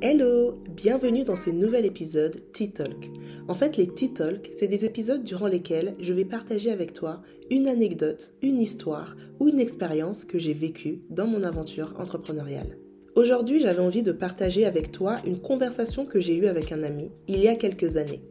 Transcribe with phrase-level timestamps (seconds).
[0.00, 3.10] Hello, bienvenue dans ce nouvel épisode Tea Talk.
[3.48, 7.20] En fait, les Tea Talk, c'est des épisodes durant lesquels je vais partager avec toi
[7.50, 12.78] une anecdote, une histoire ou une expérience que j'ai vécue dans mon aventure entrepreneuriale.
[13.16, 17.10] Aujourd'hui, j'avais envie de partager avec toi une conversation que j'ai eue avec un ami
[17.26, 18.22] il y a quelques années.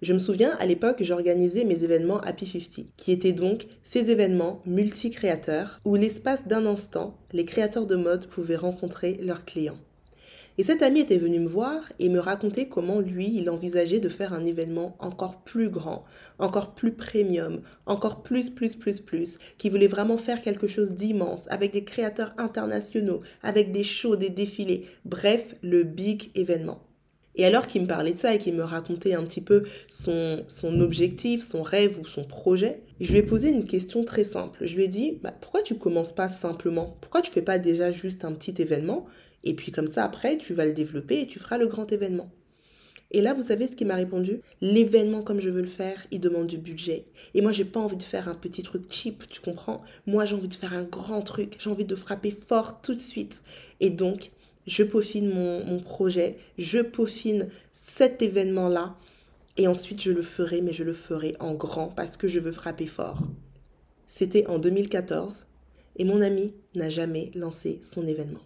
[0.00, 4.62] Je me souviens, à l'époque, j'organisais mes événements Happy 50, qui étaient donc ces événements
[4.64, 9.78] multi-créateurs où l'espace d'un instant, les créateurs de mode pouvaient rencontrer leurs clients.
[10.58, 14.10] Et cet ami était venu me voir et me raconter comment lui, il envisageait de
[14.10, 16.04] faire un événement encore plus grand,
[16.38, 21.48] encore plus premium, encore plus, plus, plus, plus, qui voulait vraiment faire quelque chose d'immense,
[21.50, 26.80] avec des créateurs internationaux, avec des shows, des défilés, bref, le big événement.
[27.34, 30.44] Et alors qu'il me parlait de ça et qu'il me racontait un petit peu son,
[30.80, 34.66] objectif, son rêve ou son projet, je lui ai posé une question très simple.
[34.66, 36.96] Je lui ai dit, bah, pourquoi tu commences pas simplement?
[37.00, 39.06] Pourquoi tu fais pas déjà juste un petit événement?
[39.44, 42.30] Et puis comme ça, après, tu vas le développer et tu feras le grand événement.
[43.14, 44.40] Et là, vous savez ce qu'il m'a répondu?
[44.62, 47.04] L'événement comme je veux le faire, il demande du budget.
[47.34, 49.82] Et moi, j'ai pas envie de faire un petit truc cheap, tu comprends?
[50.06, 51.56] Moi, j'ai envie de faire un grand truc.
[51.58, 53.42] J'ai envie de frapper fort tout de suite.
[53.80, 54.30] Et donc,
[54.66, 58.96] je peaufine mon, mon projet, je peaufine cet événement-là.
[59.56, 62.52] Et ensuite, je le ferai, mais je le ferai en grand parce que je veux
[62.52, 63.20] frapper fort.
[64.06, 65.46] C'était en 2014
[65.96, 68.40] et mon ami n'a jamais lancé son événement.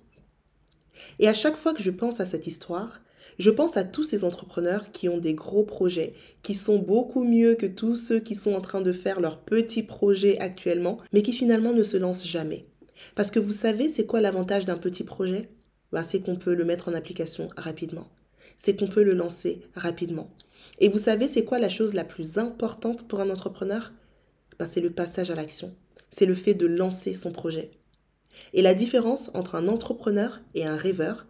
[1.18, 3.00] Et à chaque fois que je pense à cette histoire,
[3.38, 7.54] je pense à tous ces entrepreneurs qui ont des gros projets, qui sont beaucoup mieux
[7.54, 11.32] que tous ceux qui sont en train de faire leurs petits projets actuellement, mais qui
[11.32, 12.66] finalement ne se lancent jamais.
[13.14, 15.50] Parce que vous savez, c'est quoi l'avantage d'un petit projet?
[15.92, 18.08] Ben, C'est qu'on peut le mettre en application rapidement.
[18.58, 20.30] C'est qu'on peut le lancer rapidement.
[20.78, 23.92] Et vous savez, c'est quoi la chose la plus importante pour un entrepreneur?
[24.58, 25.74] Ben, C'est le passage à l'action.
[26.10, 27.70] C'est le fait de lancer son projet.
[28.52, 31.26] Et la différence entre un entrepreneur et un rêveur,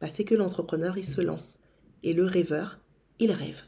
[0.00, 1.58] bah, c'est que l'entrepreneur, il se lance.
[2.02, 2.80] Et le rêveur,
[3.18, 3.62] il rêve.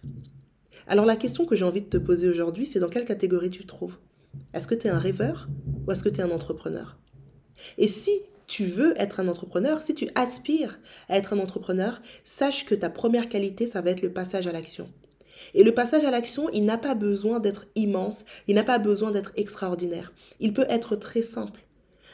[0.86, 3.62] Alors la question que j'ai envie de te poser aujourd'hui, c'est dans quelle catégorie tu
[3.62, 3.98] te trouves?
[4.54, 5.48] Est-ce que tu es un rêveur
[5.86, 6.98] ou est-ce que tu es un entrepreneur?
[7.78, 12.66] Et si tu veux être un entrepreneur, si tu aspires à être un entrepreneur, sache
[12.66, 14.90] que ta première qualité, ça va être le passage à l'action.
[15.54, 19.10] Et le passage à l'action, il n'a pas besoin d'être immense, il n'a pas besoin
[19.10, 20.12] d'être extraordinaire.
[20.38, 21.64] Il peut être très simple.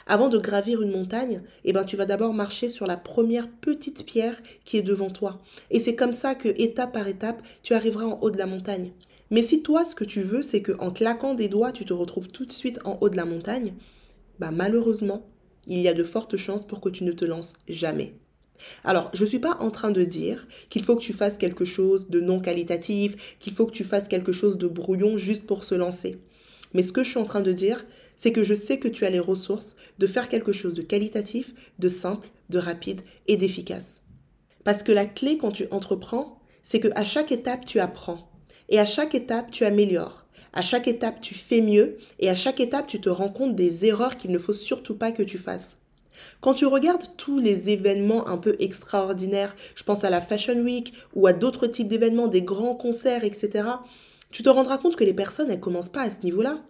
[0.06, 4.06] Avant de gravir une montagne, eh ben, tu vas d'abord marcher sur la première petite
[4.06, 5.40] pierre qui est devant toi.
[5.72, 8.92] Et c'est comme ça que, étape par étape, tu arriveras en haut de la montagne.
[9.32, 12.28] Mais si toi, ce que tu veux, c'est qu'en claquant des doigts, tu te retrouves
[12.28, 13.74] tout de suite en haut de la montagne,
[14.38, 15.26] bah malheureusement,
[15.68, 18.14] il y a de fortes chances pour que tu ne te lances jamais.
[18.84, 21.64] Alors, je ne suis pas en train de dire qu'il faut que tu fasses quelque
[21.64, 25.64] chose de non qualitatif, qu'il faut que tu fasses quelque chose de brouillon juste pour
[25.64, 26.18] se lancer.
[26.74, 27.86] Mais ce que je suis en train de dire,
[28.16, 31.54] c'est que je sais que tu as les ressources de faire quelque chose de qualitatif,
[31.78, 34.02] de simple, de rapide et d'efficace.
[34.64, 38.30] Parce que la clé quand tu entreprends, c'est que à chaque étape tu apprends
[38.68, 40.26] et à chaque étape tu améliores.
[40.52, 43.84] À chaque étape tu fais mieux et à chaque étape tu te rends compte des
[43.84, 45.78] erreurs qu'il ne faut surtout pas que tu fasses.
[46.40, 50.92] Quand tu regardes tous les événements un peu extraordinaires, je pense à la Fashion Week
[51.14, 53.64] ou à d'autres types d'événements, des grands concerts, etc.,
[54.30, 56.62] tu te rendras compte que les personnes, elles commencent pas à ce niveau-là.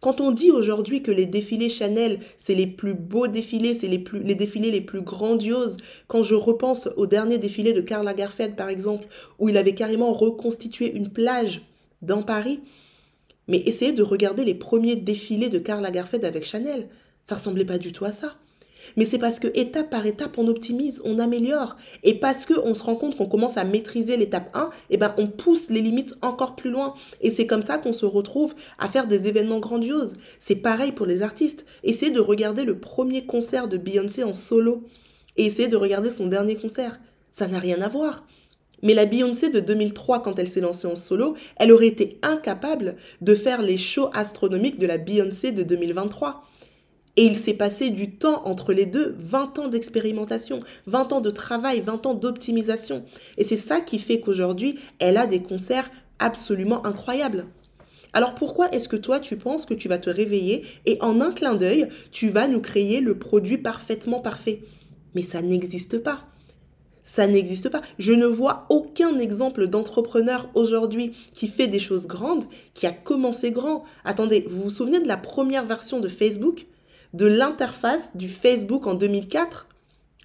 [0.00, 4.04] Quand on dit aujourd'hui que les défilés Chanel, c'est les plus beaux défilés, c'est les,
[4.22, 5.76] les défilés les plus grandioses,
[6.08, 9.06] quand je repense au dernier défilé de Karl Lagerfeld par exemple,
[9.38, 11.62] où il avait carrément reconstitué une plage
[12.02, 12.60] dans Paris,
[13.50, 16.88] mais essayez de regarder les premiers défilés de Karl Lagerfeld avec Chanel.
[17.24, 18.36] Ça ressemblait pas du tout à ça.
[18.96, 21.76] Mais c'est parce que étape par étape, on optimise, on améliore.
[22.04, 25.26] Et parce qu'on se rend compte qu'on commence à maîtriser l'étape 1, eh ben, on
[25.26, 26.94] pousse les limites encore plus loin.
[27.20, 30.12] Et c'est comme ça qu'on se retrouve à faire des événements grandioses.
[30.38, 31.66] C'est pareil pour les artistes.
[31.82, 34.84] Essayez de regarder le premier concert de Beyoncé en solo.
[35.36, 37.00] Et essayez de regarder son dernier concert.
[37.32, 38.24] Ça n'a rien à voir.
[38.82, 42.96] Mais la Beyoncé de 2003, quand elle s'est lancée en solo, elle aurait été incapable
[43.20, 46.44] de faire les shows astronomiques de la Beyoncé de 2023.
[47.16, 51.30] Et il s'est passé du temps entre les deux, 20 ans d'expérimentation, 20 ans de
[51.30, 53.04] travail, 20 ans d'optimisation.
[53.36, 57.46] Et c'est ça qui fait qu'aujourd'hui, elle a des concerts absolument incroyables.
[58.12, 61.32] Alors pourquoi est-ce que toi tu penses que tu vas te réveiller et en un
[61.32, 64.62] clin d'œil, tu vas nous créer le produit parfaitement parfait?
[65.14, 66.26] Mais ça n'existe pas.
[67.02, 67.82] Ça n'existe pas.
[67.98, 72.44] Je ne vois aucun exemple d'entrepreneur aujourd'hui qui fait des choses grandes,
[72.74, 73.84] qui a commencé grand.
[74.04, 76.66] Attendez, vous vous souvenez de la première version de Facebook?
[77.14, 79.66] De l'interface du Facebook en 2004.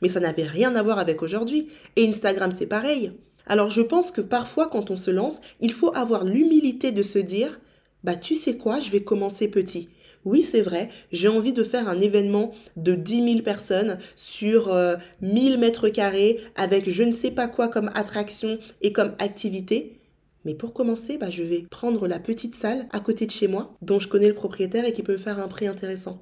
[0.01, 1.67] Mais ça n'avait rien à voir avec aujourd'hui.
[1.95, 3.11] Et Instagram, c'est pareil.
[3.47, 7.19] Alors je pense que parfois quand on se lance, il faut avoir l'humilité de se
[7.19, 7.59] dire,
[8.03, 9.89] bah tu sais quoi, je vais commencer petit.
[10.25, 14.75] Oui, c'est vrai, j'ai envie de faire un événement de 10 000 personnes sur
[15.21, 19.99] 1000 euh, mètres carrés avec je ne sais pas quoi comme attraction et comme activité.
[20.43, 23.75] Mais pour commencer, bah, je vais prendre la petite salle à côté de chez moi,
[23.83, 26.19] dont je connais le propriétaire et qui peut me faire un prix intéressant.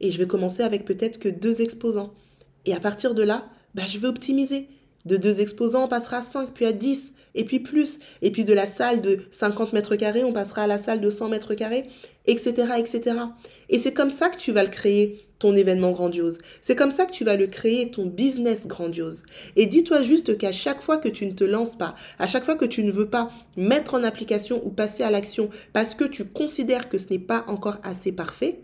[0.00, 2.14] Et je vais commencer avec peut-être que deux exposants.
[2.64, 4.68] Et à partir de là, bah, je vais optimiser.
[5.04, 8.00] De deux exposants, on passera à 5, puis à 10, et puis plus.
[8.22, 11.10] Et puis de la salle de 50 mètres carrés, on passera à la salle de
[11.10, 11.86] 100 mètres carrés,
[12.26, 13.16] etc., etc.
[13.68, 16.38] Et c'est comme ça que tu vas le créer, ton événement grandiose.
[16.62, 19.22] C'est comme ça que tu vas le créer, ton business grandiose.
[19.56, 22.56] Et dis-toi juste qu'à chaque fois que tu ne te lances pas, à chaque fois
[22.56, 26.24] que tu ne veux pas mettre en application ou passer à l'action parce que tu
[26.24, 28.60] considères que ce n'est pas encore assez parfait,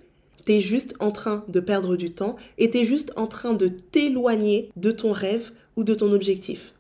[0.47, 3.55] tu es juste en train de perdre du temps et tu es juste en train
[3.55, 6.75] de t'éloigner de ton rêve ou de ton objectif.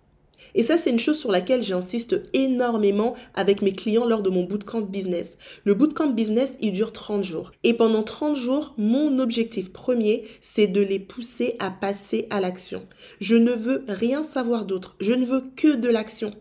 [0.54, 4.44] Et ça, c'est une chose sur laquelle j'insiste énormément avec mes clients lors de mon
[4.44, 5.38] bootcamp business.
[5.64, 7.52] Le bootcamp business, il dure 30 jours.
[7.64, 12.86] Et pendant 30 jours, mon objectif premier, c'est de les pousser à passer à l'action.
[13.20, 14.96] Je ne veux rien savoir d'autre.
[15.00, 16.32] Je ne veux que de l'action.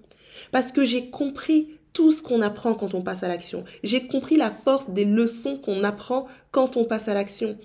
[0.52, 3.64] Parce que j'ai compris tout ce qu'on apprend quand on passe à l'action.
[3.84, 7.58] J'ai compris la force des leçons qu'on apprend quand on passe à l'action.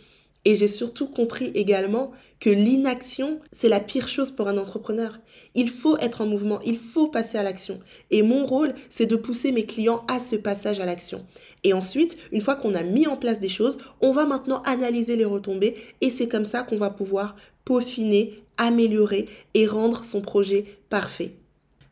[0.47, 5.19] Et j'ai surtout compris également que l'inaction, c'est la pire chose pour un entrepreneur.
[5.57, 7.81] Il faut être en mouvement, il faut passer à l'action.
[8.13, 11.27] Et mon rôle, c'est de pousser mes clients à ce passage à l'action.
[11.65, 15.17] Et ensuite, une fois qu'on a mis en place des choses, on va maintenant analyser
[15.17, 17.35] les retombées et c'est comme ça qu'on va pouvoir
[17.65, 21.33] peaufiner, améliorer et rendre son projet parfait.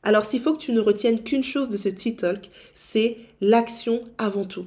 [0.05, 4.45] Alors s'il faut que tu ne retiennes qu'une chose de ce T-Talk, c'est l'action avant
[4.45, 4.67] tout.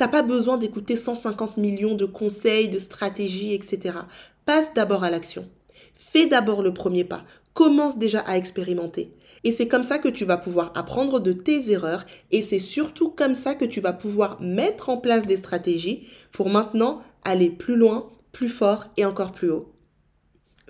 [0.00, 3.98] T'as pas besoin d'écouter 150 millions de conseils, de stratégies, etc.
[4.46, 5.46] Passe d'abord à l'action.
[5.94, 7.22] Fais d'abord le premier pas.
[7.52, 9.12] Commence déjà à expérimenter.
[9.44, 13.10] Et c'est comme ça que tu vas pouvoir apprendre de tes erreurs et c'est surtout
[13.10, 17.76] comme ça que tu vas pouvoir mettre en place des stratégies pour maintenant aller plus
[17.76, 19.70] loin, plus fort et encore plus haut.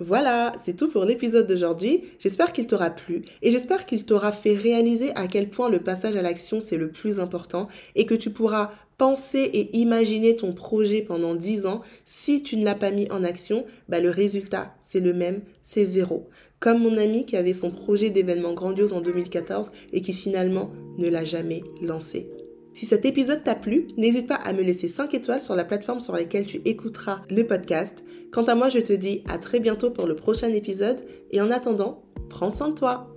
[0.03, 2.05] Voilà, c'est tout pour l'épisode d'aujourd'hui.
[2.17, 6.15] J'espère qu'il t'aura plu et j'espère qu'il t'aura fait réaliser à quel point le passage
[6.15, 11.03] à l'action c'est le plus important et que tu pourras penser et imaginer ton projet
[11.03, 11.81] pendant 10 ans.
[12.03, 15.85] Si tu ne l'as pas mis en action, bah le résultat c'est le même, c'est
[15.85, 16.27] zéro.
[16.59, 21.09] Comme mon ami qui avait son projet d'événement grandiose en 2014 et qui finalement ne
[21.09, 22.27] l'a jamais lancé.
[22.73, 25.99] Si cet épisode t'a plu, n'hésite pas à me laisser 5 étoiles sur la plateforme
[25.99, 28.03] sur laquelle tu écouteras le podcast.
[28.31, 31.51] Quant à moi, je te dis à très bientôt pour le prochain épisode et en
[31.51, 33.10] attendant, prends soin de toi.